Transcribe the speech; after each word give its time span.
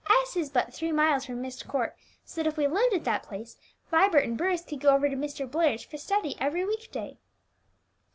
S 0.23 0.35
is 0.35 0.49
but 0.49 0.73
three 0.73 0.91
miles 0.91 1.25
from 1.27 1.43
Myst 1.43 1.67
Court, 1.67 1.95
so 2.25 2.41
that 2.41 2.47
if 2.49 2.57
we 2.57 2.65
lived 2.65 2.95
at 2.95 3.03
that 3.03 3.21
place, 3.21 3.57
Vibert 3.91 4.23
and 4.23 4.35
Bruce 4.35 4.63
could 4.65 4.79
go 4.81 4.95
over 4.95 5.07
to 5.07 5.15
Mr. 5.15 5.45
Blair's 5.47 5.83
for 5.83 5.97
study 5.99 6.35
every 6.39 6.65
week 6.65 6.91
day." 6.91 7.19